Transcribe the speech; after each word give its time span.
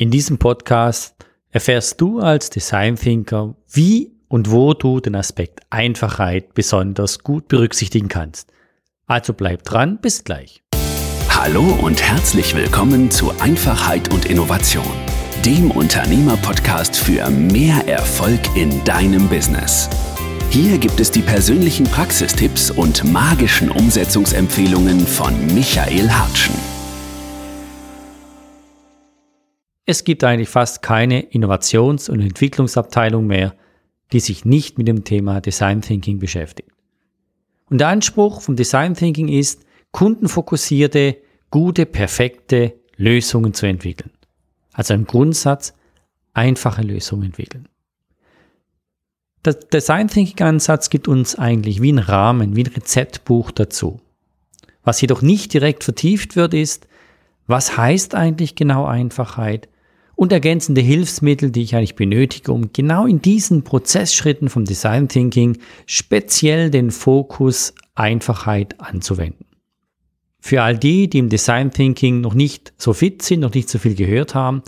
In 0.00 0.10
diesem 0.10 0.38
Podcast 0.38 1.14
erfährst 1.50 2.00
du 2.00 2.20
als 2.20 2.48
Design 2.48 2.96
Thinker, 2.96 3.54
wie 3.70 4.10
und 4.28 4.50
wo 4.50 4.72
du 4.72 4.98
den 4.98 5.14
Aspekt 5.14 5.60
Einfachheit 5.68 6.54
besonders 6.54 7.18
gut 7.18 7.48
berücksichtigen 7.48 8.08
kannst. 8.08 8.50
Also 9.06 9.34
bleib 9.34 9.62
dran, 9.62 9.98
bis 10.00 10.24
gleich. 10.24 10.62
Hallo 11.28 11.60
und 11.82 12.00
herzlich 12.00 12.56
willkommen 12.56 13.10
zu 13.10 13.30
Einfachheit 13.40 14.10
und 14.10 14.24
Innovation, 14.24 14.90
dem 15.44 15.70
Unternehmer-Podcast 15.70 16.96
für 16.96 17.28
mehr 17.28 17.86
Erfolg 17.86 18.40
in 18.56 18.82
deinem 18.84 19.28
Business. 19.28 19.90
Hier 20.48 20.78
gibt 20.78 20.98
es 20.98 21.10
die 21.10 21.20
persönlichen 21.20 21.84
Praxistipps 21.84 22.70
und 22.70 23.04
magischen 23.04 23.70
Umsetzungsempfehlungen 23.70 25.00
von 25.00 25.34
Michael 25.54 26.10
Hartschen. 26.10 26.79
Es 29.86 30.04
gibt 30.04 30.22
eigentlich 30.24 30.48
fast 30.48 30.82
keine 30.82 31.20
Innovations- 31.20 32.08
und 32.08 32.20
Entwicklungsabteilung 32.20 33.26
mehr, 33.26 33.54
die 34.12 34.20
sich 34.20 34.44
nicht 34.44 34.78
mit 34.78 34.88
dem 34.88 35.04
Thema 35.04 35.40
Design 35.40 35.82
Thinking 35.82 36.18
beschäftigt. 36.18 36.70
Und 37.68 37.78
der 37.78 37.88
Anspruch 37.88 38.42
vom 38.42 38.56
Design 38.56 38.94
Thinking 38.94 39.28
ist, 39.28 39.64
kundenfokussierte, 39.92 41.16
gute, 41.50 41.86
perfekte 41.86 42.74
Lösungen 42.96 43.54
zu 43.54 43.66
entwickeln. 43.66 44.10
Also 44.72 44.94
im 44.94 45.06
Grundsatz 45.06 45.74
einfache 46.34 46.82
Lösungen 46.82 47.24
entwickeln. 47.24 47.68
Der 49.44 49.54
Design 49.54 50.08
Thinking 50.08 50.46
Ansatz 50.46 50.90
gibt 50.90 51.08
uns 51.08 51.36
eigentlich 51.36 51.80
wie 51.80 51.92
ein 51.92 51.98
Rahmen, 51.98 52.56
wie 52.56 52.64
ein 52.64 52.72
Rezeptbuch 52.72 53.50
dazu. 53.50 54.00
Was 54.82 55.00
jedoch 55.00 55.22
nicht 55.22 55.52
direkt 55.54 55.84
vertieft 55.84 56.36
wird, 56.36 56.54
ist, 56.54 56.86
was 57.50 57.76
heißt 57.76 58.14
eigentlich 58.14 58.54
genau 58.54 58.86
Einfachheit 58.86 59.68
und 60.14 60.32
ergänzende 60.32 60.80
Hilfsmittel, 60.80 61.50
die 61.50 61.62
ich 61.62 61.74
eigentlich 61.74 61.96
benötige, 61.96 62.52
um 62.52 62.72
genau 62.72 63.06
in 63.06 63.20
diesen 63.20 63.64
Prozessschritten 63.64 64.48
vom 64.48 64.64
Design 64.64 65.08
Thinking 65.08 65.58
speziell 65.86 66.70
den 66.70 66.90
Fokus 66.90 67.74
Einfachheit 67.94 68.80
anzuwenden. 68.80 69.46
Für 70.38 70.62
all 70.62 70.78
die, 70.78 71.10
die 71.10 71.18
im 71.18 71.28
Design 71.28 71.70
Thinking 71.70 72.20
noch 72.20 72.34
nicht 72.34 72.72
so 72.78 72.92
fit 72.92 73.22
sind, 73.22 73.40
noch 73.40 73.52
nicht 73.52 73.68
so 73.68 73.78
viel 73.78 73.94
gehört 73.94 74.34
haben, 74.34 74.62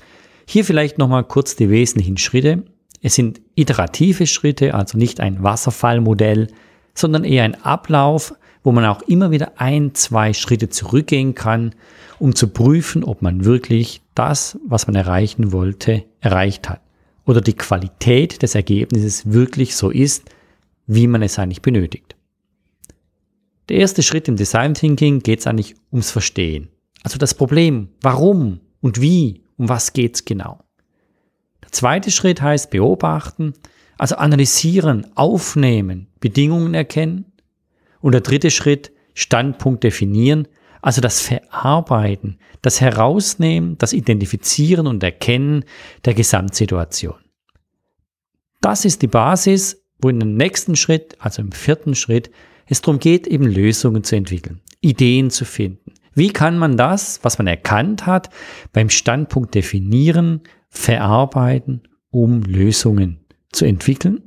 hier 0.46 0.64
vielleicht 0.64 0.98
nochmal 0.98 1.24
kurz 1.24 1.56
die 1.56 1.70
wesentlichen 1.70 2.18
Schritte. 2.18 2.64
Es 3.00 3.14
sind 3.14 3.40
iterative 3.54 4.26
Schritte, 4.26 4.74
also 4.74 4.98
nicht 4.98 5.20
ein 5.20 5.42
Wasserfallmodell, 5.42 6.48
sondern 6.94 7.24
eher 7.24 7.44
ein 7.44 7.62
Ablauf, 7.62 8.34
wo 8.62 8.72
man 8.72 8.84
auch 8.84 9.02
immer 9.02 9.30
wieder 9.30 9.52
ein, 9.56 9.94
zwei 9.94 10.32
Schritte 10.32 10.68
zurückgehen 10.68 11.34
kann, 11.34 11.74
um 12.18 12.34
zu 12.34 12.48
prüfen, 12.48 13.02
ob 13.04 13.22
man 13.22 13.44
wirklich 13.44 14.02
das, 14.14 14.58
was 14.66 14.86
man 14.86 14.94
erreichen 14.94 15.52
wollte, 15.52 16.04
erreicht 16.20 16.68
hat. 16.68 16.80
Oder 17.24 17.40
die 17.40 17.54
Qualität 17.54 18.42
des 18.42 18.54
Ergebnisses 18.54 19.32
wirklich 19.32 19.76
so 19.76 19.90
ist, 19.90 20.24
wie 20.86 21.06
man 21.06 21.22
es 21.22 21.38
eigentlich 21.38 21.62
benötigt. 21.62 22.16
Der 23.68 23.78
erste 23.78 24.02
Schritt 24.02 24.28
im 24.28 24.36
Design 24.36 24.74
Thinking 24.74 25.20
geht 25.20 25.40
es 25.40 25.46
eigentlich 25.46 25.74
ums 25.92 26.10
Verstehen. 26.10 26.68
Also 27.02 27.18
das 27.18 27.34
Problem, 27.34 27.88
warum 28.00 28.60
und 28.80 29.00
wie, 29.00 29.42
um 29.56 29.68
was 29.68 29.92
geht 29.92 30.16
es 30.16 30.24
genau. 30.24 30.60
Der 31.62 31.72
zweite 31.72 32.10
Schritt 32.10 32.42
heißt 32.42 32.70
beobachten, 32.70 33.54
also 33.98 34.16
analysieren, 34.16 35.06
aufnehmen, 35.16 36.08
Bedingungen 36.20 36.74
erkennen 36.74 37.31
und 38.02 38.12
der 38.12 38.20
dritte 38.20 38.50
Schritt, 38.50 38.92
Standpunkt 39.14 39.84
definieren, 39.84 40.48
also 40.82 41.00
das 41.00 41.20
Verarbeiten, 41.20 42.38
das 42.60 42.80
Herausnehmen, 42.80 43.78
das 43.78 43.92
Identifizieren 43.92 44.86
und 44.86 45.02
Erkennen 45.02 45.64
der 46.04 46.14
Gesamtsituation. 46.14 47.14
Das 48.60 48.84
ist 48.84 49.02
die 49.02 49.08
Basis, 49.08 49.82
wo 50.00 50.08
in 50.08 50.20
dem 50.20 50.36
nächsten 50.36 50.76
Schritt, 50.76 51.16
also 51.20 51.40
im 51.42 51.52
vierten 51.52 51.94
Schritt, 51.94 52.30
es 52.66 52.80
darum 52.80 52.98
geht, 52.98 53.26
eben 53.26 53.46
Lösungen 53.46 54.04
zu 54.04 54.16
entwickeln, 54.16 54.60
Ideen 54.80 55.30
zu 55.30 55.44
finden. 55.44 55.94
Wie 56.14 56.30
kann 56.30 56.58
man 56.58 56.76
das, 56.76 57.20
was 57.22 57.38
man 57.38 57.46
erkannt 57.46 58.06
hat, 58.06 58.28
beim 58.72 58.90
Standpunkt 58.90 59.54
definieren, 59.54 60.42
verarbeiten, 60.68 61.82
um 62.10 62.42
Lösungen 62.42 63.24
zu 63.52 63.64
entwickeln 63.64 64.22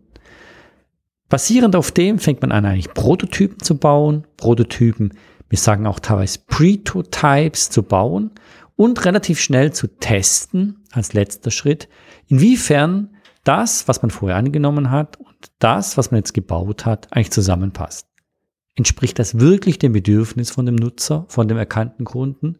Basierend 1.29 1.75
auf 1.75 1.91
dem 1.91 2.19
fängt 2.19 2.41
man 2.41 2.51
an, 2.51 2.65
eigentlich 2.65 2.93
Prototypen 2.93 3.59
zu 3.59 3.77
bauen, 3.77 4.25
Prototypen, 4.37 5.13
wir 5.49 5.57
sagen 5.57 5.87
auch 5.87 5.99
teilweise 5.99 6.39
Prototypes 6.47 7.69
zu 7.69 7.83
bauen 7.83 8.31
und 8.75 9.05
relativ 9.05 9.39
schnell 9.39 9.73
zu 9.73 9.87
testen 9.87 10.83
als 10.91 11.13
letzter 11.13 11.51
Schritt, 11.51 11.87
inwiefern 12.27 13.15
das, 13.43 13.87
was 13.87 14.01
man 14.01 14.11
vorher 14.11 14.37
angenommen 14.37 14.91
hat 14.91 15.17
und 15.17 15.35
das, 15.59 15.97
was 15.97 16.11
man 16.11 16.19
jetzt 16.19 16.33
gebaut 16.33 16.85
hat, 16.85 17.11
eigentlich 17.11 17.31
zusammenpasst. 17.31 18.07
Entspricht 18.75 19.17
das 19.19 19.39
wirklich 19.39 19.79
dem 19.79 19.93
Bedürfnis 19.93 20.51
von 20.51 20.65
dem 20.65 20.75
Nutzer, 20.75 21.25
von 21.29 21.47
dem 21.47 21.57
erkannten 21.57 22.03
Kunden? 22.03 22.57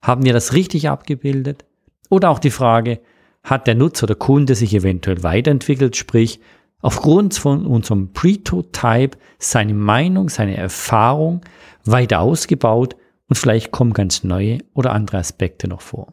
Haben 0.00 0.24
wir 0.24 0.32
das 0.32 0.54
richtig 0.54 0.88
abgebildet? 0.88 1.66
Oder 2.08 2.30
auch 2.30 2.38
die 2.38 2.50
Frage, 2.50 3.00
hat 3.44 3.66
der 3.66 3.74
Nutzer 3.74 4.04
oder 4.04 4.14
Kunde 4.14 4.54
sich 4.54 4.74
eventuell 4.74 5.22
weiterentwickelt, 5.22 5.96
sprich, 5.96 6.40
aufgrund 6.82 7.34
von 7.34 7.64
unserem 7.64 8.12
Prototype 8.12 9.16
seine 9.38 9.74
Meinung, 9.74 10.28
seine 10.28 10.56
Erfahrung 10.56 11.40
weiter 11.84 12.20
ausgebaut 12.20 12.96
und 13.28 13.36
vielleicht 13.36 13.70
kommen 13.70 13.94
ganz 13.94 14.24
neue 14.24 14.58
oder 14.74 14.92
andere 14.92 15.18
Aspekte 15.18 15.68
noch 15.68 15.80
vor. 15.80 16.12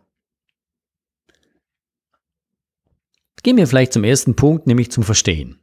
Gehen 3.44 3.58
wir 3.58 3.68
vielleicht 3.68 3.94
zum 3.94 4.04
ersten 4.04 4.36
Punkt, 4.36 4.68
nämlich 4.68 4.92
zum 4.92 5.04
Verstehen. 5.04 5.60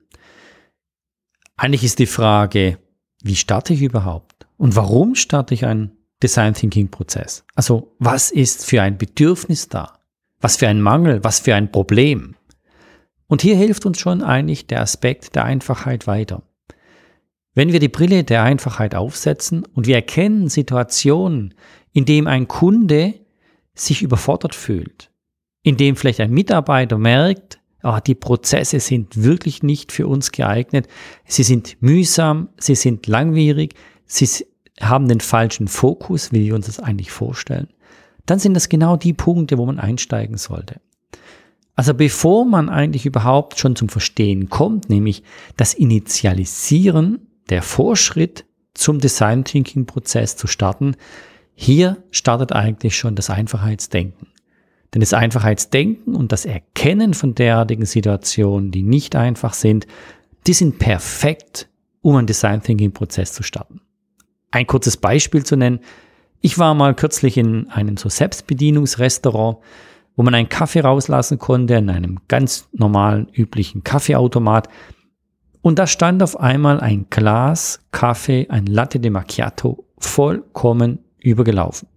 Eigentlich 1.56 1.84
ist 1.84 1.98
die 1.98 2.06
Frage, 2.06 2.78
wie 3.22 3.36
starte 3.36 3.74
ich 3.74 3.82
überhaupt? 3.82 4.46
Und 4.56 4.76
warum 4.76 5.14
starte 5.14 5.54
ich 5.54 5.66
einen 5.66 5.92
Design 6.22 6.54
Thinking 6.54 6.90
Prozess? 6.90 7.44
Also, 7.54 7.94
was 7.98 8.30
ist 8.30 8.64
für 8.64 8.82
ein 8.82 8.98
Bedürfnis 8.98 9.68
da? 9.68 9.98
Was 10.40 10.56
für 10.56 10.68
ein 10.68 10.80
Mangel? 10.80 11.22
Was 11.24 11.40
für 11.40 11.54
ein 11.54 11.70
Problem? 11.70 12.35
Und 13.28 13.42
hier 13.42 13.56
hilft 13.56 13.86
uns 13.86 13.98
schon 13.98 14.22
eigentlich 14.22 14.66
der 14.66 14.80
Aspekt 14.80 15.34
der 15.34 15.44
Einfachheit 15.44 16.06
weiter. 16.06 16.42
Wenn 17.54 17.72
wir 17.72 17.80
die 17.80 17.88
Brille 17.88 18.22
der 18.22 18.42
Einfachheit 18.42 18.94
aufsetzen 18.94 19.64
und 19.74 19.86
wir 19.86 19.96
erkennen 19.96 20.48
Situationen, 20.48 21.54
in 21.92 22.04
denen 22.04 22.26
ein 22.26 22.48
Kunde 22.48 23.14
sich 23.74 24.02
überfordert 24.02 24.54
fühlt, 24.54 25.10
in 25.62 25.76
dem 25.76 25.96
vielleicht 25.96 26.20
ein 26.20 26.30
Mitarbeiter 26.30 26.98
merkt, 26.98 27.58
oh, 27.82 27.98
die 28.06 28.14
Prozesse 28.14 28.78
sind 28.80 29.22
wirklich 29.22 29.62
nicht 29.62 29.90
für 29.90 30.06
uns 30.06 30.32
geeignet, 30.32 30.86
sie 31.24 31.42
sind 31.42 31.76
mühsam, 31.80 32.50
sie 32.58 32.74
sind 32.74 33.06
langwierig, 33.06 33.74
sie 34.04 34.28
haben 34.80 35.08
den 35.08 35.20
falschen 35.20 35.68
Fokus, 35.68 36.32
wie 36.32 36.44
wir 36.44 36.54
uns 36.54 36.66
das 36.66 36.78
eigentlich 36.78 37.10
vorstellen, 37.10 37.68
dann 38.26 38.38
sind 38.38 38.54
das 38.54 38.68
genau 38.68 38.96
die 38.96 39.14
Punkte, 39.14 39.56
wo 39.56 39.66
man 39.66 39.78
einsteigen 39.78 40.36
sollte. 40.36 40.80
Also 41.76 41.92
bevor 41.92 42.46
man 42.46 42.70
eigentlich 42.70 43.04
überhaupt 43.04 43.58
schon 43.58 43.76
zum 43.76 43.90
Verstehen 43.90 44.48
kommt, 44.48 44.88
nämlich 44.88 45.22
das 45.58 45.74
Initialisieren, 45.74 47.28
der 47.50 47.62
Vorschritt 47.62 48.46
zum 48.72 48.98
Design 48.98 49.44
Thinking 49.44 49.84
Prozess 49.84 50.36
zu 50.36 50.46
starten, 50.46 50.96
hier 51.54 52.02
startet 52.10 52.52
eigentlich 52.52 52.96
schon 52.96 53.14
das 53.14 53.30
Einfachheitsdenken. 53.30 54.28
Denn 54.94 55.00
das 55.00 55.12
Einfachheitsdenken 55.12 56.14
und 56.14 56.32
das 56.32 56.46
Erkennen 56.46 57.12
von 57.12 57.34
derartigen 57.34 57.84
Situationen, 57.84 58.70
die 58.70 58.82
nicht 58.82 59.14
einfach 59.14 59.52
sind, 59.52 59.86
die 60.46 60.54
sind 60.54 60.78
perfekt, 60.78 61.68
um 62.00 62.16
einen 62.16 62.26
Design 62.26 62.62
Thinking 62.62 62.92
Prozess 62.92 63.32
zu 63.32 63.42
starten. 63.42 63.80
Ein 64.50 64.66
kurzes 64.66 64.96
Beispiel 64.96 65.44
zu 65.44 65.56
nennen. 65.56 65.80
Ich 66.40 66.58
war 66.58 66.74
mal 66.74 66.94
kürzlich 66.94 67.36
in 67.36 67.68
einem 67.68 67.96
so 67.96 68.08
Selbstbedienungsrestaurant, 68.08 69.58
wo 70.16 70.22
man 70.22 70.34
einen 70.34 70.48
Kaffee 70.48 70.80
rauslassen 70.80 71.38
konnte 71.38 71.74
in 71.74 71.90
einem 71.90 72.18
ganz 72.26 72.68
normalen, 72.72 73.28
üblichen 73.32 73.84
Kaffeeautomat. 73.84 74.68
Und 75.60 75.78
da 75.78 75.86
stand 75.86 76.22
auf 76.22 76.40
einmal 76.40 76.80
ein 76.80 77.06
Glas 77.10 77.80
Kaffee, 77.92 78.46
ein 78.48 78.66
Latte 78.66 78.98
de 78.98 79.10
Macchiato, 79.10 79.84
vollkommen 79.98 81.00
übergelaufen. 81.18 81.88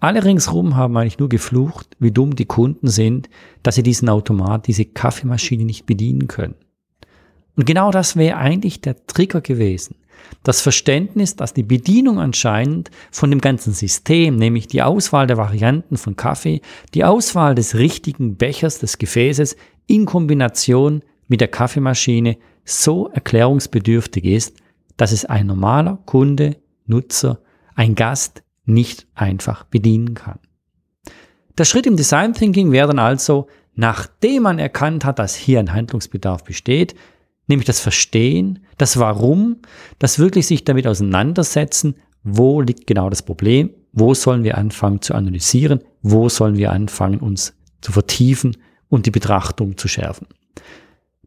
Alle 0.00 0.24
ringsrum 0.24 0.76
haben 0.76 0.96
eigentlich 0.96 1.18
nur 1.18 1.28
geflucht, 1.28 1.96
wie 1.98 2.12
dumm 2.12 2.36
die 2.36 2.46
Kunden 2.46 2.88
sind, 2.88 3.28
dass 3.62 3.74
sie 3.74 3.82
diesen 3.82 4.08
Automat, 4.08 4.66
diese 4.68 4.84
Kaffeemaschine 4.84 5.64
nicht 5.64 5.86
bedienen 5.86 6.28
können. 6.28 6.54
Und 7.58 7.66
genau 7.66 7.90
das 7.90 8.16
wäre 8.16 8.38
eigentlich 8.38 8.80
der 8.80 9.04
Trigger 9.06 9.42
gewesen 9.42 9.96
das 10.42 10.60
Verständnis, 10.60 11.36
dass 11.36 11.54
die 11.54 11.62
Bedienung 11.62 12.18
anscheinend 12.18 12.90
von 13.10 13.30
dem 13.30 13.40
ganzen 13.40 13.72
System, 13.72 14.36
nämlich 14.36 14.66
die 14.66 14.82
Auswahl 14.82 15.26
der 15.26 15.36
Varianten 15.36 15.96
von 15.96 16.16
Kaffee, 16.16 16.60
die 16.94 17.04
Auswahl 17.04 17.54
des 17.54 17.74
richtigen 17.74 18.36
Bechers, 18.36 18.78
des 18.78 18.98
Gefäßes 18.98 19.56
in 19.86 20.06
Kombination 20.06 21.02
mit 21.28 21.40
der 21.40 21.48
Kaffeemaschine 21.48 22.36
so 22.64 23.08
erklärungsbedürftig 23.08 24.24
ist, 24.24 24.56
dass 24.96 25.12
es 25.12 25.24
ein 25.24 25.46
normaler 25.46 25.98
Kunde, 26.06 26.56
Nutzer, 26.86 27.40
ein 27.74 27.94
Gast 27.94 28.42
nicht 28.64 29.06
einfach 29.14 29.64
bedienen 29.64 30.14
kann. 30.14 30.38
Der 31.56 31.64
Schritt 31.64 31.86
im 31.86 31.96
Design 31.96 32.34
Thinking 32.34 32.72
wäre 32.72 32.88
dann 32.88 32.98
also, 32.98 33.48
nachdem 33.74 34.44
man 34.44 34.58
erkannt 34.58 35.04
hat, 35.04 35.18
dass 35.18 35.34
hier 35.34 35.58
ein 35.58 35.72
Handlungsbedarf 35.72 36.44
besteht, 36.44 36.94
nämlich 37.48 37.66
das 37.66 37.80
Verstehen, 37.80 38.60
das 38.76 38.98
Warum, 38.98 39.56
das 39.98 40.18
wirklich 40.18 40.46
sich 40.46 40.64
damit 40.64 40.86
auseinandersetzen, 40.86 41.96
wo 42.22 42.60
liegt 42.60 42.86
genau 42.86 43.10
das 43.10 43.22
Problem, 43.22 43.70
wo 43.92 44.14
sollen 44.14 44.44
wir 44.44 44.58
anfangen 44.58 45.02
zu 45.02 45.14
analysieren, 45.14 45.80
wo 46.02 46.28
sollen 46.28 46.56
wir 46.56 46.72
anfangen 46.72 47.20
uns 47.20 47.54
zu 47.80 47.92
vertiefen 47.92 48.56
und 48.88 49.06
die 49.06 49.10
Betrachtung 49.10 49.76
zu 49.76 49.88
schärfen. 49.88 50.26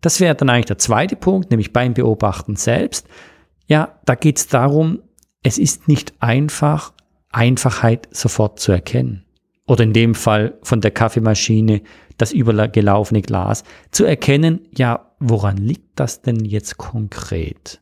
Das 0.02 0.20
wäre 0.20 0.36
dann 0.36 0.50
eigentlich 0.50 0.66
der 0.66 0.78
zweite 0.78 1.16
Punkt, 1.16 1.52
nämlich 1.52 1.74
beim 1.74 1.94
Beobachten 1.94 2.56
selbst. 2.56 3.08
Ja, 3.68 4.00
da 4.06 4.16
geht 4.16 4.38
es 4.38 4.48
darum, 4.48 5.00
es 5.44 5.58
ist 5.58 5.88
nicht 5.88 6.14
einfach, 6.20 6.94
Einfachheit 7.30 8.10
sofort 8.12 8.60
zu 8.60 8.72
erkennen. 8.72 9.26
Oder 9.68 9.84
in 9.84 9.94
dem 9.94 10.16
Fall 10.16 10.58
von 10.64 10.82
der 10.82 10.92
Kaffeemaschine 10.92 11.82
das 12.18 12.34
übergelaufene 12.34 13.22
Glas 13.22 13.64
zu 13.92 14.06
erkennen, 14.06 14.68
ja, 14.76 15.12
woran 15.20 15.58
liegt 15.58 16.00
das 16.00 16.22
denn 16.22 16.44
jetzt 16.46 16.78
konkret? 16.78 17.82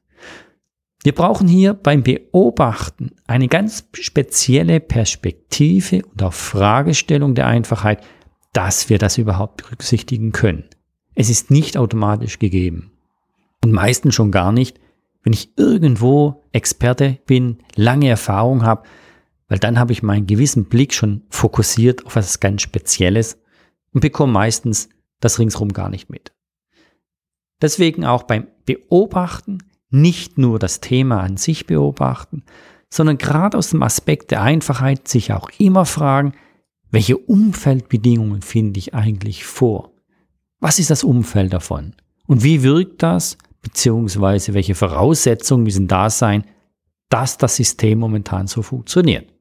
Wir 1.01 1.15
brauchen 1.15 1.47
hier 1.47 1.73
beim 1.73 2.03
Beobachten 2.03 3.11
eine 3.25 3.47
ganz 3.47 3.87
spezielle 3.93 4.81
Perspektive 4.81 6.03
und 6.05 6.21
auch 6.21 6.33
Fragestellung 6.33 7.35
der 7.35 7.47
Einfachheit, 7.47 8.03
dass 8.51 8.89
wir 8.89 8.97
das 8.97 9.17
überhaupt 9.17 9.63
berücksichtigen 9.63 10.33
können. 10.33 10.65
Es 11.15 11.29
ist 11.29 11.51
nicht 11.51 11.77
automatisch 11.77 12.39
gegeben. 12.39 12.91
Und 13.63 13.71
meistens 13.71 14.15
schon 14.15 14.31
gar 14.31 14.51
nicht, 14.51 14.79
wenn 15.23 15.33
ich 15.33 15.57
irgendwo 15.57 16.43
Experte 16.51 17.19
bin, 17.25 17.59
lange 17.75 18.09
Erfahrung 18.09 18.63
habe, 18.63 18.83
weil 19.49 19.59
dann 19.59 19.77
habe 19.77 19.91
ich 19.91 20.03
meinen 20.03 20.27
gewissen 20.27 20.65
Blick 20.65 20.93
schon 20.93 21.23
fokussiert 21.29 22.05
auf 22.05 22.15
etwas 22.15 22.39
ganz 22.39 22.61
Spezielles 22.61 23.37
und 23.91 24.01
bekomme 24.01 24.31
meistens 24.31 24.89
das 25.19 25.39
ringsrum 25.39 25.73
gar 25.73 25.89
nicht 25.89 26.09
mit. 26.09 26.31
Deswegen 27.61 28.05
auch 28.05 28.23
beim 28.23 28.47
Beobachten 28.65 29.57
nicht 29.89 30.37
nur 30.37 30.59
das 30.59 30.79
Thema 30.79 31.21
an 31.21 31.35
sich 31.35 31.65
beobachten, 31.65 32.43
sondern 32.89 33.17
gerade 33.17 33.57
aus 33.57 33.71
dem 33.71 33.83
Aspekt 33.83 34.31
der 34.31 34.41
Einfachheit 34.41 35.07
sich 35.07 35.33
auch 35.33 35.49
immer 35.57 35.85
fragen, 35.85 36.33
welche 36.91 37.17
Umfeldbedingungen 37.17 38.41
finde 38.41 38.79
ich 38.79 38.93
eigentlich 38.93 39.45
vor? 39.45 39.91
Was 40.59 40.79
ist 40.79 40.89
das 40.89 41.03
Umfeld 41.03 41.53
davon? 41.53 41.95
Und 42.27 42.43
wie 42.43 42.63
wirkt 42.63 43.03
das? 43.03 43.37
Beziehungsweise 43.61 44.53
welche 44.53 44.75
Voraussetzungen 44.75 45.63
müssen 45.63 45.87
da 45.87 46.09
sein, 46.09 46.45
dass 47.09 47.37
das 47.37 47.55
System 47.55 47.99
momentan 47.99 48.47
so 48.47 48.61
funktioniert? 48.61 49.31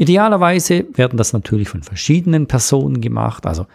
Idealerweise 0.00 0.86
werden 0.94 1.18
das 1.18 1.34
natürlich 1.34 1.68
von 1.68 1.82
verschiedenen 1.82 2.46
Personen 2.46 3.02
gemacht. 3.02 3.44
Also 3.44 3.66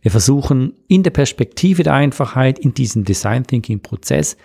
wir 0.00 0.12
versuchen 0.12 0.74
in 0.86 1.02
der 1.02 1.10
Perspektive 1.10 1.82
der 1.82 1.94
Einfachheit 1.94 2.60
in 2.60 2.72
diesem 2.72 3.02
Design 3.02 3.44
Thinking 3.44 3.80
Prozess 3.80 4.36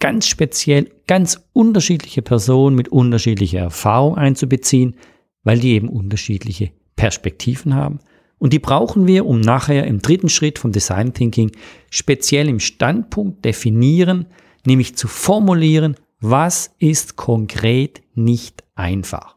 ganz 0.00 0.26
speziell 0.26 0.90
ganz 1.06 1.40
unterschiedliche 1.52 2.22
Personen 2.22 2.74
mit 2.74 2.88
unterschiedlicher 2.88 3.60
Erfahrung 3.60 4.16
einzubeziehen, 4.16 4.96
weil 5.44 5.60
die 5.60 5.74
eben 5.74 5.88
unterschiedliche 5.88 6.72
Perspektiven 6.96 7.76
haben. 7.76 8.00
Und 8.38 8.52
die 8.52 8.58
brauchen 8.58 9.06
wir, 9.06 9.26
um 9.26 9.40
nachher 9.40 9.86
im 9.86 10.02
dritten 10.02 10.28
Schritt 10.28 10.58
vom 10.58 10.72
Design 10.72 11.14
Thinking 11.14 11.52
speziell 11.90 12.48
im 12.48 12.58
Standpunkt 12.58 13.44
definieren, 13.44 14.26
nämlich 14.66 14.96
zu 14.96 15.06
formulieren, 15.06 15.94
was 16.18 16.74
ist 16.80 17.14
konkret 17.14 18.02
nicht 18.16 18.64
einfach. 18.74 19.36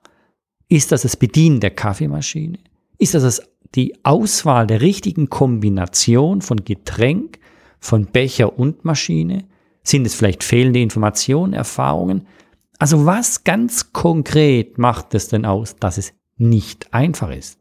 Ist 0.74 0.92
das 0.92 1.04
das 1.04 1.16
Bedienen 1.16 1.60
der 1.60 1.70
Kaffeemaschine? 1.70 2.58
Ist 2.98 3.14
das, 3.14 3.44
die 3.76 3.94
Auswahl 4.04 4.66
der 4.66 4.82
richtigen 4.82 5.30
Kombination 5.30 6.42
von 6.42 6.66
Getränk, 6.66 7.38
von 7.80 8.08
Becher 8.08 8.58
und 8.58 8.84
Maschine? 8.84 9.44
Sind 9.84 10.08
es 10.08 10.16
vielleicht 10.16 10.44
fehlende 10.44 10.80
Informationen, 10.80 11.54
Erfahrungen? 11.54 12.26
Also 12.80 13.06
was 13.06 13.44
ganz 13.44 13.94
konkret 13.94 14.80
macht 14.80 15.14
es 15.14 15.28
denn 15.28 15.46
aus, 15.46 15.76
dass 15.76 16.00
es 16.00 16.12
nicht 16.38 16.92
einfach 16.92 17.30
ist? 17.30 17.60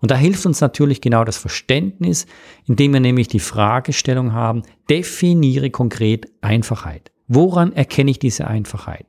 Und 0.00 0.10
da 0.10 0.16
hilft 0.16 0.46
uns 0.46 0.62
natürlich 0.62 1.02
genau 1.02 1.24
das 1.24 1.36
Verständnis, 1.36 2.24
indem 2.66 2.94
wir 2.94 3.00
nämlich 3.00 3.28
die 3.28 3.40
Fragestellung 3.40 4.32
haben, 4.32 4.62
definiere 4.88 5.68
konkret 5.68 6.32
Einfachheit. 6.40 7.12
Woran 7.28 7.74
erkenne 7.74 8.10
ich 8.10 8.18
diese 8.18 8.46
Einfachheit? 8.46 9.04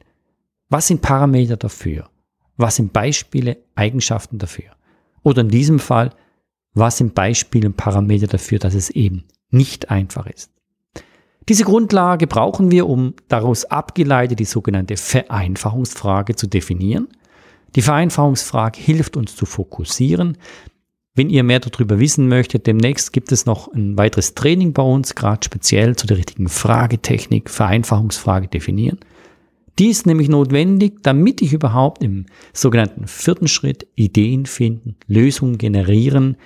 Was 0.67 0.87
sind 0.87 1.01
Parameter 1.01 1.55
dafür? 1.55 2.09
Was 2.61 2.75
sind 2.75 2.93
Beispiele, 2.93 3.57
Eigenschaften 3.73 4.37
dafür? 4.37 4.71
Oder 5.23 5.41
in 5.41 5.49
diesem 5.49 5.79
Fall, 5.79 6.11
was 6.75 6.97
sind 6.97 7.15
Beispiele 7.15 7.67
und 7.67 7.75
Parameter 7.75 8.27
dafür, 8.27 8.59
dass 8.59 8.75
es 8.75 8.91
eben 8.91 9.23
nicht 9.49 9.89
einfach 9.89 10.27
ist? 10.27 10.51
Diese 11.49 11.63
Grundlage 11.63 12.27
brauchen 12.27 12.69
wir, 12.69 12.87
um 12.87 13.15
daraus 13.29 13.65
abgeleitet 13.65 14.39
die 14.39 14.45
sogenannte 14.45 14.95
Vereinfachungsfrage 14.95 16.35
zu 16.35 16.45
definieren. 16.45 17.07
Die 17.75 17.81
Vereinfachungsfrage 17.81 18.79
hilft 18.79 19.17
uns 19.17 19.35
zu 19.35 19.47
fokussieren. 19.47 20.37
Wenn 21.15 21.31
ihr 21.31 21.43
mehr 21.43 21.61
darüber 21.61 21.99
wissen 21.99 22.27
möchtet, 22.27 22.67
demnächst 22.67 23.11
gibt 23.11 23.31
es 23.31 23.47
noch 23.47 23.73
ein 23.73 23.97
weiteres 23.97 24.35
Training 24.35 24.73
bei 24.73 24.83
uns, 24.83 25.15
gerade 25.15 25.43
speziell 25.43 25.95
zu 25.95 26.05
der 26.05 26.17
richtigen 26.17 26.47
Fragetechnik, 26.47 27.49
Vereinfachungsfrage 27.49 28.47
definieren. 28.47 28.99
Die 29.81 29.89
ist 29.89 30.05
nämlich 30.05 30.29
notwendig, 30.29 31.01
damit 31.01 31.41
ich 31.41 31.51
überhaupt 31.51 32.03
im 32.03 32.27
sogenannten 32.53 33.07
vierten 33.07 33.49
Schritt 33.49 33.87
Ideen 33.95 34.45
finden, 34.45 34.95
Lösungen 35.07 35.57
generieren, 35.57 36.37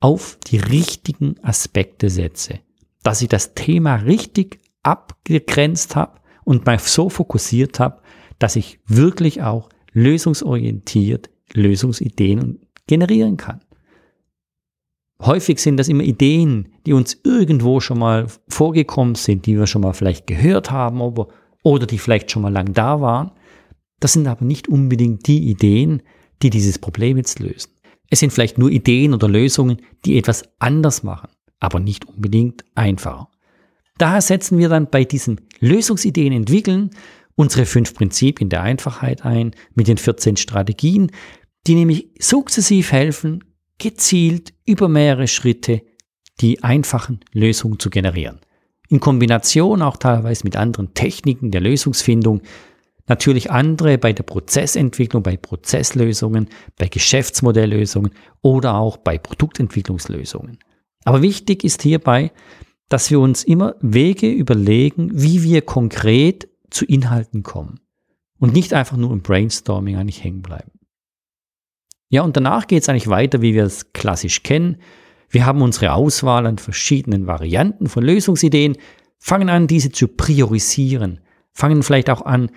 auf 0.00 0.36
die 0.46 0.58
richtigen 0.58 1.36
Aspekte 1.42 2.10
setze 2.10 2.58
dass 3.02 3.22
ich 3.22 3.28
das 3.28 3.54
Thema 3.54 3.96
richtig 3.96 4.60
abgegrenzt 4.82 5.96
habe 5.96 6.20
und 6.44 6.66
mal 6.66 6.78
so 6.78 7.08
fokussiert 7.08 7.80
habe, 7.80 8.00
dass 8.38 8.56
ich 8.56 8.80
wirklich 8.86 9.42
auch 9.42 9.68
lösungsorientiert 9.92 11.30
Lösungsideen 11.52 12.60
generieren 12.86 13.36
kann. 13.36 13.60
Häufig 15.20 15.58
sind 15.58 15.76
das 15.76 15.88
immer 15.88 16.02
Ideen, 16.02 16.72
die 16.86 16.94
uns 16.94 17.20
irgendwo 17.24 17.80
schon 17.80 17.98
mal 17.98 18.26
vorgekommen 18.48 19.16
sind, 19.16 19.44
die 19.46 19.58
wir 19.58 19.66
schon 19.66 19.82
mal 19.82 19.92
vielleicht 19.92 20.26
gehört 20.26 20.70
haben 20.70 21.00
oder, 21.02 21.28
oder 21.62 21.86
die 21.86 21.98
vielleicht 21.98 22.30
schon 22.30 22.42
mal 22.42 22.52
lang 22.52 22.72
da 22.72 23.00
waren. 23.00 23.32
Das 24.00 24.12
sind 24.12 24.26
aber 24.26 24.44
nicht 24.44 24.68
unbedingt 24.68 25.26
die 25.26 25.50
Ideen, 25.50 26.02
die 26.42 26.50
dieses 26.50 26.78
Problem 26.78 27.16
jetzt 27.16 27.38
lösen. 27.38 27.70
Es 28.08 28.20
sind 28.20 28.32
vielleicht 28.32 28.58
nur 28.58 28.70
Ideen 28.70 29.14
oder 29.14 29.28
Lösungen, 29.28 29.82
die 30.04 30.18
etwas 30.18 30.44
anders 30.58 31.02
machen 31.02 31.28
aber 31.60 31.78
nicht 31.78 32.06
unbedingt 32.06 32.64
einfacher. 32.74 33.28
Daher 33.98 34.22
setzen 34.22 34.58
wir 34.58 34.70
dann 34.70 34.88
bei 34.88 35.04
diesen 35.04 35.42
Lösungsideen 35.60 36.32
entwickeln 36.32 36.90
unsere 37.36 37.64
fünf 37.64 37.94
Prinzipien 37.94 38.50
der 38.50 38.62
Einfachheit 38.62 39.24
ein 39.24 39.52
mit 39.74 39.88
den 39.88 39.98
14 39.98 40.36
Strategien, 40.36 41.10
die 41.66 41.74
nämlich 41.74 42.08
sukzessiv 42.18 42.92
helfen, 42.92 43.44
gezielt 43.78 44.52
über 44.66 44.88
mehrere 44.88 45.28
Schritte 45.28 45.82
die 46.40 46.62
einfachen 46.62 47.20
Lösungen 47.32 47.78
zu 47.78 47.88
generieren. 47.88 48.40
In 48.90 49.00
Kombination 49.00 49.82
auch 49.82 49.96
teilweise 49.96 50.44
mit 50.44 50.56
anderen 50.56 50.94
Techniken 50.94 51.52
der 51.52 51.60
Lösungsfindung, 51.60 52.42
natürlich 53.06 53.50
andere 53.50 53.98
bei 53.98 54.12
der 54.12 54.24
Prozessentwicklung, 54.24 55.22
bei 55.22 55.36
Prozesslösungen, 55.36 56.48
bei 56.76 56.88
Geschäftsmodelllösungen 56.88 58.10
oder 58.42 58.74
auch 58.74 58.96
bei 58.96 59.16
Produktentwicklungslösungen. 59.16 60.58
Aber 61.04 61.22
wichtig 61.22 61.64
ist 61.64 61.82
hierbei, 61.82 62.32
dass 62.88 63.10
wir 63.12 63.20
uns 63.20 63.44
immer 63.44 63.76
Wege 63.80 64.28
überlegen, 64.28 65.10
wie 65.14 65.44
wir 65.44 65.62
konkret 65.62 66.48
zu 66.70 66.84
Inhalten 66.84 67.44
kommen 67.44 67.78
und 68.40 68.52
nicht 68.52 68.74
einfach 68.74 68.96
nur 68.96 69.12
im 69.12 69.22
Brainstorming 69.22 69.96
eigentlich 69.96 70.24
hängen 70.24 70.42
bleiben. 70.42 70.72
Ja, 72.08 72.22
und 72.22 72.36
danach 72.36 72.66
geht 72.66 72.82
es 72.82 72.88
eigentlich 72.88 73.08
weiter, 73.08 73.40
wie 73.40 73.54
wir 73.54 73.64
es 73.64 73.92
klassisch 73.92 74.42
kennen. 74.42 74.78
Wir 75.30 75.46
haben 75.46 75.62
unsere 75.62 75.92
Auswahl 75.92 76.44
an 76.46 76.58
verschiedenen 76.58 77.26
Varianten 77.26 77.88
von 77.88 78.04
Lösungsideen, 78.04 78.76
fangen 79.18 79.48
an, 79.48 79.68
diese 79.68 79.90
zu 79.92 80.08
priorisieren, 80.08 81.20
fangen 81.52 81.82
vielleicht 81.82 82.10
auch 82.10 82.22
an, 82.22 82.50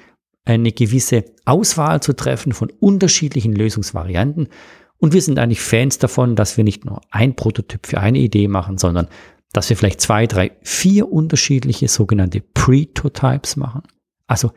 eine 0.43 0.71
gewisse 0.71 1.23
Auswahl 1.45 2.01
zu 2.01 2.13
treffen 2.13 2.51
von 2.51 2.69
unterschiedlichen 2.79 3.53
Lösungsvarianten 3.53 4.49
und 4.97 5.13
wir 5.13 5.21
sind 5.21 5.37
eigentlich 5.37 5.61
Fans 5.61 5.97
davon, 5.97 6.35
dass 6.35 6.57
wir 6.57 6.63
nicht 6.63 6.85
nur 6.85 7.01
ein 7.11 7.35
Prototyp 7.35 7.85
für 7.85 7.99
eine 7.99 8.19
Idee 8.19 8.47
machen, 8.47 8.77
sondern 8.77 9.07
dass 9.51 9.69
wir 9.69 9.77
vielleicht 9.77 10.01
zwei, 10.01 10.27
drei, 10.27 10.51
vier 10.61 11.11
unterschiedliche 11.11 11.87
sogenannte 11.87 12.41
Pretotypes 12.41 13.55
machen. 13.55 13.83
Also 14.27 14.51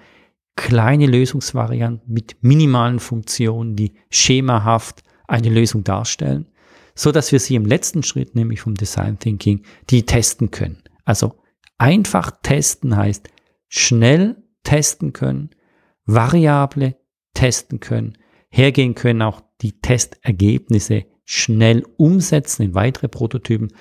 kleine 0.55 1.07
Lösungsvarianten 1.07 2.13
mit 2.13 2.37
minimalen 2.41 2.99
Funktionen, 2.99 3.77
die 3.77 3.95
schemahaft 4.09 5.03
eine 5.27 5.51
Lösung 5.51 5.85
darstellen, 5.85 6.47
so 6.97 7.13
dass 7.13 7.31
wir 7.31 7.39
sie 7.39 7.55
im 7.55 7.67
letzten 7.67 8.03
Schritt, 8.03 8.35
nämlich 8.35 8.61
vom 8.61 8.75
Design 8.75 9.19
Thinking, 9.19 9.63
die 9.91 10.05
testen 10.05 10.51
können. 10.51 10.83
Also 11.05 11.35
einfach 11.79 12.33
testen 12.43 12.97
heißt 12.97 13.29
schnell 13.69 14.43
testen 14.65 15.13
können, 15.13 15.51
Variable 16.07 16.97
testen 17.35 17.79
können, 17.81 18.19
hergehen 18.49 18.95
können, 18.95 19.23
auch 19.23 19.43
die 19.61 19.81
Testergebnisse 19.81 21.05
schnell 21.25 21.85
umsetzen 21.97 22.63
in 22.63 22.75
weitere 22.75 23.09
Prototypen 23.09 23.73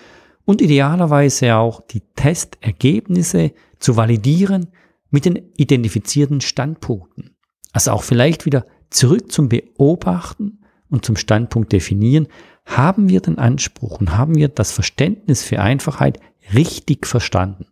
und 0.44 0.62
idealerweise 0.62 1.56
auch 1.56 1.82
die 1.82 2.02
Testergebnisse 2.16 3.54
zu 3.80 3.96
validieren 3.96 4.68
mit 5.10 5.26
den 5.26 5.54
identifizierten 5.56 6.42
Standpunkten. 6.42 7.36
Also 7.72 7.92
auch 7.92 8.04
vielleicht 8.04 8.46
wieder 8.46 8.66
zurück 8.90 9.32
zum 9.32 9.50
Beobachten 9.50 10.60
und 10.90 11.06
zum 11.06 11.16
Standpunkt 11.16 11.72
definieren, 11.72 12.28
haben 12.66 13.10
wir 13.10 13.22
den 13.22 13.38
Anspruch 13.38 14.00
und 14.00 14.18
haben 14.18 14.36
wir 14.36 14.48
das 14.48 14.72
Verständnis 14.72 15.44
für 15.44 15.62
Einfachheit 15.62 16.20
richtig 16.54 17.06
verstanden. 17.08 17.68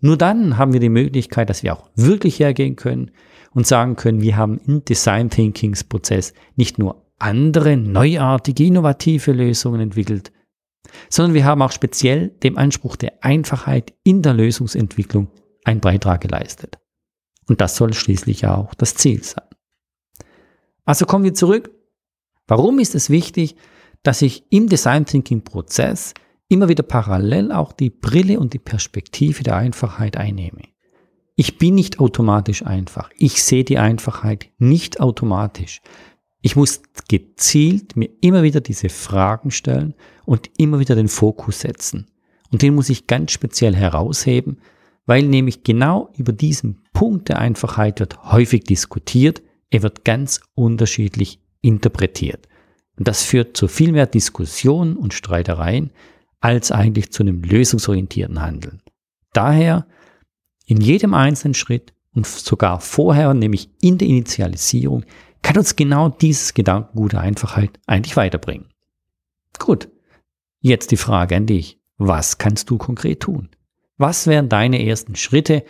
Nur 0.00 0.16
dann 0.16 0.58
haben 0.58 0.72
wir 0.72 0.80
die 0.80 0.88
Möglichkeit, 0.88 1.50
dass 1.50 1.62
wir 1.62 1.74
auch 1.74 1.88
wirklich 1.94 2.38
hergehen 2.38 2.76
können 2.76 3.10
und 3.52 3.66
sagen 3.66 3.96
können, 3.96 4.20
wir 4.20 4.36
haben 4.36 4.60
im 4.66 4.84
Design 4.84 5.30
Thinkings 5.30 5.84
Prozess 5.84 6.34
nicht 6.56 6.78
nur 6.78 7.04
andere, 7.18 7.76
neuartige, 7.76 8.64
innovative 8.64 9.32
Lösungen 9.32 9.80
entwickelt, 9.80 10.32
sondern 11.08 11.34
wir 11.34 11.44
haben 11.44 11.62
auch 11.62 11.72
speziell 11.72 12.28
dem 12.28 12.58
Anspruch 12.58 12.96
der 12.96 13.24
Einfachheit 13.24 13.94
in 14.02 14.22
der 14.22 14.34
Lösungsentwicklung 14.34 15.28
einen 15.64 15.80
Beitrag 15.80 16.20
geleistet. 16.20 16.78
Und 17.48 17.60
das 17.60 17.76
soll 17.76 17.94
schließlich 17.94 18.46
auch 18.46 18.74
das 18.74 18.94
Ziel 18.94 19.22
sein. 19.22 19.44
Also 20.84 21.06
kommen 21.06 21.24
wir 21.24 21.34
zurück. 21.34 21.70
Warum 22.46 22.78
ist 22.78 22.94
es 22.94 23.08
wichtig, 23.08 23.56
dass 24.04 24.22
ich 24.22 24.44
im 24.50 24.68
Design 24.68 25.06
Thinking 25.06 25.42
Prozess 25.42 26.14
immer 26.48 26.68
wieder 26.68 26.84
parallel 26.84 27.50
auch 27.50 27.72
die 27.72 27.90
Brille 27.90 28.38
und 28.38 28.52
die 28.52 28.60
Perspektive 28.60 29.42
der 29.42 29.56
Einfachheit 29.56 30.16
einnehme? 30.16 30.62
Ich 31.34 31.58
bin 31.58 31.74
nicht 31.74 31.98
automatisch 31.98 32.64
einfach. 32.64 33.10
Ich 33.18 33.42
sehe 33.42 33.64
die 33.64 33.78
Einfachheit 33.78 34.50
nicht 34.58 35.00
automatisch. 35.00 35.80
Ich 36.42 36.54
muss 36.54 36.82
gezielt 37.08 37.96
mir 37.96 38.10
immer 38.20 38.44
wieder 38.44 38.60
diese 38.60 38.88
Fragen 38.88 39.50
stellen 39.50 39.94
und 40.26 40.50
immer 40.58 40.78
wieder 40.78 40.94
den 40.94 41.08
Fokus 41.08 41.60
setzen. 41.60 42.06
Und 42.52 42.62
den 42.62 42.74
muss 42.74 42.90
ich 42.90 43.08
ganz 43.08 43.32
speziell 43.32 43.74
herausheben, 43.74 44.58
weil 45.06 45.24
nämlich 45.24 45.64
genau 45.64 46.12
über 46.16 46.32
diesen 46.32 46.82
Punkt 46.92 47.30
der 47.30 47.38
Einfachheit 47.38 47.98
wird 47.98 48.22
häufig 48.30 48.64
diskutiert, 48.64 49.42
er 49.70 49.82
wird 49.82 50.04
ganz 50.04 50.40
unterschiedlich 50.54 51.40
interpretiert. 51.62 52.46
Und 52.98 53.08
das 53.08 53.24
führt 53.24 53.56
zu 53.56 53.68
viel 53.68 53.92
mehr 53.92 54.06
Diskussionen 54.06 54.96
und 54.96 55.14
Streitereien 55.14 55.90
als 56.40 56.70
eigentlich 56.70 57.10
zu 57.10 57.22
einem 57.22 57.42
lösungsorientierten 57.42 58.40
Handeln. 58.40 58.82
Daher 59.32 59.86
in 60.66 60.80
jedem 60.80 61.14
einzelnen 61.14 61.54
Schritt 61.54 61.92
und 62.14 62.26
sogar 62.26 62.80
vorher, 62.80 63.34
nämlich 63.34 63.70
in 63.80 63.98
der 63.98 64.08
Initialisierung, 64.08 65.04
kann 65.42 65.58
uns 65.58 65.76
genau 65.76 66.08
dieses 66.08 66.54
Gedankengut 66.54 67.12
der 67.12 67.20
Einfachheit 67.20 67.78
eigentlich 67.86 68.16
weiterbringen. 68.16 68.68
Gut, 69.58 69.88
jetzt 70.60 70.90
die 70.90 70.96
Frage 70.96 71.36
an 71.36 71.46
dich. 71.46 71.80
Was 71.98 72.38
kannst 72.38 72.70
du 72.70 72.78
konkret 72.78 73.20
tun? 73.20 73.50
Was 73.96 74.26
wären 74.26 74.48
deine 74.48 74.84
ersten 74.84 75.16
Schritte 75.16 75.64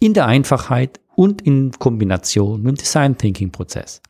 in 0.00 0.12
der 0.12 0.26
Einfachheit 0.26 1.00
und 1.14 1.40
in 1.40 1.70
Kombination 1.72 2.62
mit 2.62 2.72
dem 2.72 2.76
Design 2.76 3.16
Thinking 3.16 3.50
Prozess? 3.50 4.02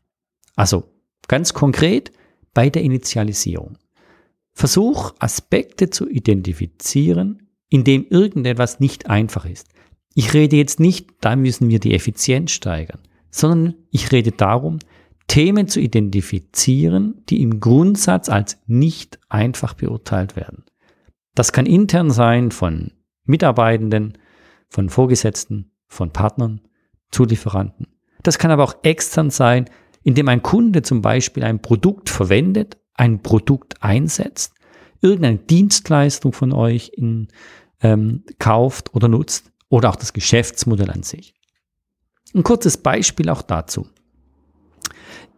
Also 0.57 0.85
ganz 1.29 1.53
konkret 1.53 2.11
bei 2.57 2.71
der 2.71 2.83
Initialisierung. 2.83 3.79
Versuch 4.53 5.15
Aspekte 5.19 5.91
zu 5.91 6.09
identifizieren, 6.09 7.49
in 7.69 7.85
dem 7.85 8.07
irgendetwas 8.09 8.81
nicht 8.81 9.09
einfach 9.09 9.45
ist. 9.45 9.69
Ich 10.15 10.33
rede 10.35 10.57
jetzt 10.57 10.81
nicht, 10.81 11.11
da 11.21 11.37
müssen 11.37 11.69
wir 11.69 11.79
die 11.79 11.95
Effizienz 11.95 12.53
steigern 12.53 13.01
sondern 13.37 13.75
ich 13.91 14.13
rede 14.13 14.33
darum, 14.33 14.79
Themen 15.29 15.69
zu 15.69 15.79
identifizieren, 15.79 17.23
die 17.29 17.43
im 17.43 17.61
Grundsatz 17.61 18.29
als 18.31 18.59
nicht 18.67 19.19
einfach 19.29 19.75
beurteilt 19.75 20.37
werden. 20.37 20.65
Das 21.35 21.53
kann 21.53 21.67
intern 21.67 22.11
sein 22.11 22.51
von 22.51 22.93
Mitarbeitenden, 23.25 24.17
von 24.69 24.89
Vorgesetzten, 24.89 25.73
von 25.87 26.13
Partnern, 26.13 26.63
Zulieferanten. 27.11 27.89
Das 28.23 28.39
kann 28.39 28.51
aber 28.51 28.65
auch 28.65 28.77
extern 28.83 29.31
sein, 29.31 29.69
indem 30.07 30.29
ein 30.29 30.41
Kunde 30.41 30.83
zum 30.83 31.03
Beispiel 31.03 31.43
ein 31.43 31.61
Produkt 31.61 32.11
verwendet, 32.11 32.79
ein 32.95 33.25
Produkt 33.25 33.83
einsetzt, 33.83 34.55
irgendeine 35.01 35.39
Dienstleistung 35.39 36.33
von 36.33 36.53
euch 36.53 36.93
in, 36.95 37.27
ähm, 37.83 38.23
kauft 38.39 38.95
oder 38.95 39.09
nutzt 39.09 39.51
oder 39.69 39.91
auch 39.91 39.97
das 39.97 40.13
Geschäftsmodell 40.13 40.93
an 40.93 41.03
sich. 41.03 41.35
Ein 42.37 42.45
kurzes 42.45 42.77
Beispiel 42.77 43.29
auch 43.29 43.43
dazu. 43.43 43.89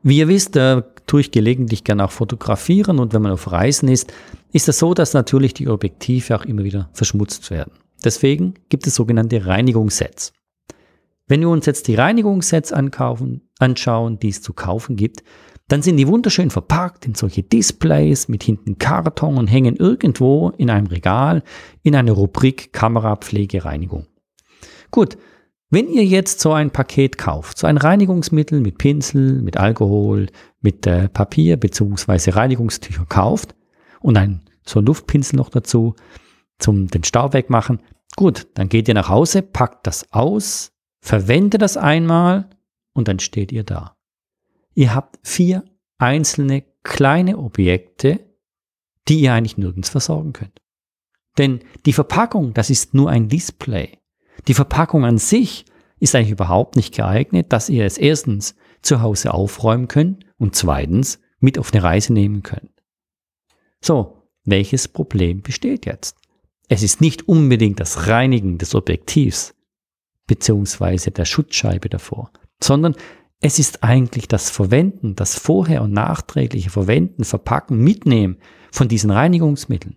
Wie 0.02 0.18
ihr 0.18 0.28
wisst, 0.28 0.54
äh, 0.56 0.82
tue 1.06 1.22
ich 1.22 1.30
gelegentlich 1.30 1.82
gerne 1.82 2.04
auch 2.04 2.12
fotografieren 2.12 2.98
und 2.98 3.14
wenn 3.14 3.22
man 3.22 3.32
auf 3.32 3.50
Reisen 3.50 3.88
ist, 3.88 4.12
ist 4.52 4.68
es 4.68 4.78
so, 4.78 4.92
dass 4.92 5.14
natürlich 5.14 5.54
die 5.54 5.68
Objektive 5.68 6.36
auch 6.36 6.44
immer 6.44 6.64
wieder 6.64 6.90
verschmutzt 6.92 7.50
werden. 7.50 7.72
Deswegen 8.04 8.52
gibt 8.68 8.86
es 8.86 8.96
sogenannte 8.96 9.46
Reinigungssets. 9.46 10.34
Wenn 11.28 11.40
wir 11.40 11.50
uns 11.50 11.66
jetzt 11.66 11.88
die 11.88 11.94
Reinigungssets 11.94 12.72
ankaufen, 12.72 13.48
anschauen, 13.58 14.18
die 14.18 14.30
es 14.30 14.42
zu 14.42 14.54
kaufen 14.54 14.96
gibt, 14.96 15.22
dann 15.68 15.82
sind 15.82 15.98
die 15.98 16.08
wunderschön 16.08 16.50
verpackt 16.50 17.06
in 17.06 17.14
solche 17.14 17.42
Displays 17.42 18.28
mit 18.28 18.42
hinten 18.42 18.78
Karton 18.78 19.36
und 19.36 19.46
hängen 19.46 19.76
irgendwo 19.76 20.48
in 20.56 20.70
einem 20.70 20.86
Regal 20.86 21.42
in 21.82 21.94
einer 21.94 22.12
Rubrik 22.12 22.72
Kamerapflegereinigung. 22.72 24.06
Gut, 24.90 25.18
wenn 25.70 25.88
ihr 25.90 26.04
jetzt 26.04 26.40
so 26.40 26.52
ein 26.54 26.70
Paket 26.70 27.18
kauft, 27.18 27.58
so 27.58 27.66
ein 27.66 27.76
Reinigungsmittel 27.76 28.60
mit 28.60 28.78
Pinsel, 28.78 29.42
mit 29.42 29.58
Alkohol, 29.58 30.28
mit 30.62 30.86
äh, 30.86 31.10
Papier 31.10 31.58
bzw. 31.58 32.30
Reinigungstücher 32.30 33.04
kauft 33.06 33.54
und 34.00 34.16
ein 34.16 34.40
so 34.64 34.80
Luftpinsel 34.80 35.36
noch 35.36 35.50
dazu 35.50 35.94
zum 36.58 36.88
den 36.88 37.04
Staub 37.04 37.34
wegmachen, 37.34 37.80
gut, 38.16 38.46
dann 38.54 38.70
geht 38.70 38.88
ihr 38.88 38.94
nach 38.94 39.10
Hause, 39.10 39.42
packt 39.42 39.86
das 39.86 40.10
aus, 40.12 40.72
verwendet 41.08 41.62
das 41.62 41.78
einmal 41.78 42.50
und 42.92 43.08
dann 43.08 43.18
steht 43.18 43.50
ihr 43.50 43.64
da. 43.64 43.96
Ihr 44.74 44.94
habt 44.94 45.18
vier 45.26 45.64
einzelne 45.96 46.64
kleine 46.82 47.38
Objekte, 47.38 48.20
die 49.08 49.20
ihr 49.20 49.32
eigentlich 49.32 49.56
nirgends 49.56 49.88
versorgen 49.88 50.34
könnt. 50.34 50.60
Denn 51.38 51.60
die 51.86 51.94
Verpackung, 51.94 52.52
das 52.52 52.68
ist 52.68 52.92
nur 52.92 53.08
ein 53.08 53.30
Display. 53.30 53.96
Die 54.48 54.52
Verpackung 54.52 55.06
an 55.06 55.16
sich 55.16 55.64
ist 55.98 56.14
eigentlich 56.14 56.32
überhaupt 56.32 56.76
nicht 56.76 56.94
geeignet, 56.94 57.54
dass 57.54 57.70
ihr 57.70 57.86
es 57.86 57.96
erstens 57.96 58.54
zu 58.82 59.00
Hause 59.00 59.32
aufräumen 59.32 59.88
könnt 59.88 60.26
und 60.36 60.56
zweitens 60.56 61.20
mit 61.40 61.58
auf 61.58 61.72
eine 61.72 61.82
Reise 61.82 62.12
nehmen 62.12 62.42
könnt. 62.42 62.82
So, 63.80 64.28
welches 64.44 64.88
Problem 64.88 65.40
besteht 65.40 65.86
jetzt? 65.86 66.18
Es 66.68 66.82
ist 66.82 67.00
nicht 67.00 67.28
unbedingt 67.28 67.80
das 67.80 68.08
Reinigen 68.08 68.58
des 68.58 68.74
Objektivs 68.74 69.54
beziehungsweise 70.28 71.10
der 71.10 71.24
Schutzscheibe 71.24 71.88
davor, 71.88 72.30
sondern 72.62 72.94
es 73.40 73.58
ist 73.58 73.82
eigentlich 73.82 74.28
das 74.28 74.50
Verwenden, 74.50 75.16
das 75.16 75.36
vorher 75.36 75.82
und 75.82 75.92
nachträgliche 75.92 76.70
Verwenden, 76.70 77.24
Verpacken, 77.24 77.78
Mitnehmen 77.82 78.36
von 78.70 78.88
diesen 78.88 79.10
Reinigungsmitteln. 79.10 79.96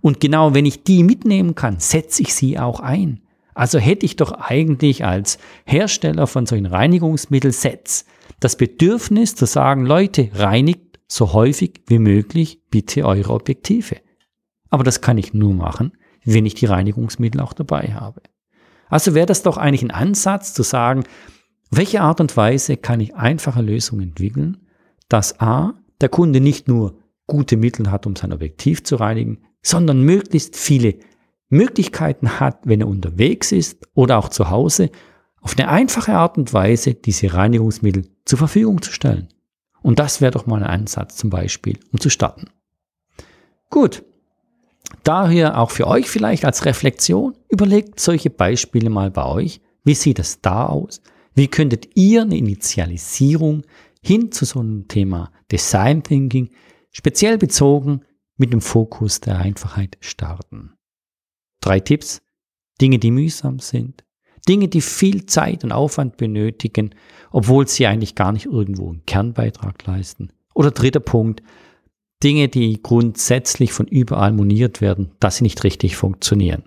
Und 0.00 0.20
genau 0.20 0.54
wenn 0.54 0.66
ich 0.66 0.84
die 0.84 1.02
mitnehmen 1.02 1.54
kann, 1.54 1.78
setze 1.78 2.22
ich 2.22 2.34
sie 2.34 2.58
auch 2.58 2.80
ein. 2.80 3.20
Also 3.54 3.78
hätte 3.78 4.06
ich 4.06 4.16
doch 4.16 4.32
eigentlich 4.32 5.04
als 5.04 5.38
Hersteller 5.64 6.26
von 6.26 6.46
solchen 6.46 6.66
Reinigungsmittelsets 6.66 8.06
das 8.40 8.56
Bedürfnis 8.56 9.34
zu 9.34 9.44
sagen, 9.44 9.84
Leute, 9.84 10.30
reinigt 10.34 10.98
so 11.06 11.32
häufig 11.32 11.82
wie 11.86 11.98
möglich 11.98 12.62
bitte 12.70 13.04
eure 13.04 13.32
Objektive. 13.34 13.96
Aber 14.70 14.84
das 14.84 15.00
kann 15.00 15.18
ich 15.18 15.34
nur 15.34 15.52
machen, 15.52 15.92
wenn 16.24 16.46
ich 16.46 16.54
die 16.54 16.66
Reinigungsmittel 16.66 17.40
auch 17.40 17.52
dabei 17.52 17.92
habe. 17.92 18.22
Also 18.90 19.14
wäre 19.14 19.26
das 19.26 19.42
doch 19.42 19.56
eigentlich 19.56 19.82
ein 19.82 19.90
Ansatz 19.90 20.52
zu 20.52 20.62
sagen, 20.62 21.04
welche 21.70 22.02
Art 22.02 22.20
und 22.20 22.36
Weise 22.36 22.76
kann 22.76 23.00
ich 23.00 23.14
einfache 23.14 23.62
Lösungen 23.62 24.08
entwickeln, 24.08 24.66
dass 25.08 25.40
A, 25.40 25.74
der 26.00 26.08
Kunde 26.08 26.40
nicht 26.40 26.68
nur 26.68 26.98
gute 27.26 27.56
Mittel 27.56 27.90
hat, 27.90 28.06
um 28.06 28.16
sein 28.16 28.32
Objektiv 28.32 28.82
zu 28.82 28.96
reinigen, 28.96 29.38
sondern 29.62 30.02
möglichst 30.02 30.56
viele 30.56 30.96
Möglichkeiten 31.48 32.40
hat, 32.40 32.58
wenn 32.64 32.80
er 32.80 32.88
unterwegs 32.88 33.52
ist 33.52 33.86
oder 33.94 34.18
auch 34.18 34.28
zu 34.28 34.50
Hause, 34.50 34.90
auf 35.40 35.56
eine 35.56 35.68
einfache 35.68 36.12
Art 36.12 36.36
und 36.36 36.52
Weise 36.52 36.94
diese 36.94 37.32
Reinigungsmittel 37.32 38.08
zur 38.24 38.38
Verfügung 38.38 38.82
zu 38.82 38.92
stellen. 38.92 39.28
Und 39.82 39.98
das 39.98 40.20
wäre 40.20 40.32
doch 40.32 40.46
mal 40.46 40.62
ein 40.62 40.80
Ansatz 40.80 41.16
zum 41.16 41.30
Beispiel, 41.30 41.78
um 41.92 42.00
zu 42.00 42.10
starten. 42.10 42.50
Gut. 43.70 44.04
Daher 45.04 45.58
auch 45.58 45.70
für 45.70 45.86
euch 45.86 46.08
vielleicht 46.08 46.44
als 46.44 46.64
Reflexion, 46.64 47.36
überlegt 47.48 48.00
solche 48.00 48.30
Beispiele 48.30 48.90
mal 48.90 49.10
bei 49.10 49.24
euch. 49.24 49.60
Wie 49.84 49.94
sieht 49.94 50.18
es 50.18 50.40
da 50.40 50.66
aus? 50.66 51.00
Wie 51.34 51.48
könntet 51.48 51.96
ihr 51.96 52.22
eine 52.22 52.36
Initialisierung 52.36 53.62
hin 54.02 54.30
zu 54.32 54.44
so 54.44 54.60
einem 54.60 54.88
Thema 54.88 55.32
Design 55.50 56.02
Thinking 56.02 56.50
speziell 56.90 57.38
bezogen 57.38 58.02
mit 58.36 58.52
dem 58.52 58.60
Fokus 58.60 59.20
der 59.20 59.38
Einfachheit 59.38 59.96
starten? 60.00 60.74
Drei 61.60 61.80
Tipps. 61.80 62.20
Dinge, 62.80 62.98
die 62.98 63.10
mühsam 63.10 63.58
sind. 63.58 64.04
Dinge, 64.48 64.68
die 64.68 64.80
viel 64.80 65.26
Zeit 65.26 65.64
und 65.64 65.72
Aufwand 65.72 66.16
benötigen, 66.16 66.94
obwohl 67.30 67.68
sie 67.68 67.86
eigentlich 67.86 68.14
gar 68.14 68.32
nicht 68.32 68.46
irgendwo 68.46 68.88
einen 68.88 69.04
Kernbeitrag 69.04 69.86
leisten. 69.86 70.32
Oder 70.54 70.70
dritter 70.70 71.00
Punkt, 71.00 71.42
Dinge, 72.22 72.48
die 72.48 72.82
grundsätzlich 72.82 73.72
von 73.72 73.86
überall 73.86 74.32
moniert 74.32 74.80
werden, 74.80 75.12
dass 75.20 75.36
sie 75.36 75.44
nicht 75.44 75.64
richtig 75.64 75.96
funktionieren. 75.96 76.64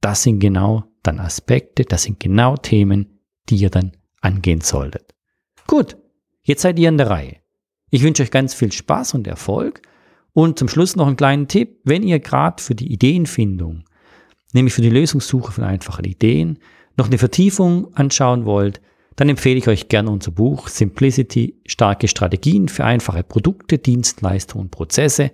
Das 0.00 0.22
sind 0.22 0.38
genau 0.38 0.84
dann 1.02 1.18
Aspekte, 1.18 1.84
das 1.84 2.04
sind 2.04 2.20
genau 2.20 2.56
Themen, 2.56 3.18
die 3.48 3.56
ihr 3.56 3.70
dann 3.70 3.92
angehen 4.20 4.60
solltet. 4.60 5.14
Gut, 5.66 5.96
jetzt 6.42 6.62
seid 6.62 6.78
ihr 6.78 6.88
in 6.88 6.98
der 6.98 7.10
Reihe. 7.10 7.36
Ich 7.90 8.02
wünsche 8.02 8.22
euch 8.22 8.30
ganz 8.30 8.54
viel 8.54 8.72
Spaß 8.72 9.14
und 9.14 9.26
Erfolg. 9.26 9.82
Und 10.32 10.58
zum 10.58 10.68
Schluss 10.68 10.96
noch 10.96 11.06
einen 11.06 11.16
kleinen 11.16 11.46
Tipp, 11.46 11.80
wenn 11.84 12.02
ihr 12.02 12.18
gerade 12.18 12.62
für 12.62 12.74
die 12.74 12.90
Ideenfindung, 12.90 13.84
nämlich 14.54 14.72
für 14.72 14.80
die 14.80 14.88
Lösungssuche 14.88 15.52
von 15.52 15.64
einfachen 15.64 16.06
Ideen, 16.06 16.58
noch 16.96 17.06
eine 17.06 17.18
Vertiefung 17.18 17.94
anschauen 17.94 18.46
wollt, 18.46 18.80
dann 19.16 19.28
empfehle 19.28 19.58
ich 19.58 19.68
euch 19.68 19.88
gerne 19.88 20.10
unser 20.10 20.30
Buch 20.30 20.68
Simplicity, 20.68 21.60
starke 21.66 22.08
Strategien 22.08 22.68
für 22.68 22.84
einfache 22.84 23.22
Produkte, 23.22 23.76
Dienstleistungen 23.78 24.66
und 24.66 24.70
Prozesse. 24.70 25.32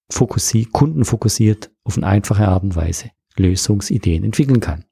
fokussiert, 0.10 0.72
kundenfokussiert 0.72 1.72
auf 1.84 1.98
eine 1.98 2.08
einfache 2.08 2.48
Art 2.48 2.64
und 2.64 2.76
Weise 2.76 3.12
Lösungsideen 3.38 4.24
entwickeln 4.24 4.60
kann. 4.60 4.86